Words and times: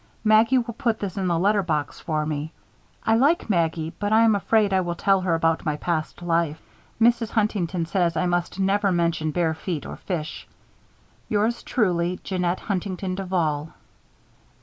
Maggie 0.23 0.57
will 0.57 0.73
put 0.73 0.99
this 0.99 1.15
in 1.15 1.27
the 1.27 1.37
letter 1.37 1.61
box 1.61 1.99
for 1.99 2.25
me. 2.25 2.51
I 3.05 3.13
like 3.15 3.51
Maggie 3.51 3.93
but 3.99 4.11
I 4.11 4.21
am 4.23 4.33
afraid 4.33 4.73
I 4.73 4.81
will 4.81 4.95
tell 4.95 5.21
her 5.21 5.35
about 5.35 5.63
my 5.63 5.77
past 5.77 6.23
life. 6.23 6.59
Mrs. 6.99 7.29
Huntington 7.29 7.85
says 7.85 8.17
I 8.17 8.25
must 8.25 8.59
never 8.59 8.91
mention 8.91 9.29
bare 9.29 9.53
feet 9.53 9.85
or 9.85 9.95
fish. 9.97 10.47
Yours 11.29 11.61
truly, 11.61 12.19
JEANNETTE 12.23 12.61
HUNTINGTON 12.61 13.13
DUVAL. 13.13 13.73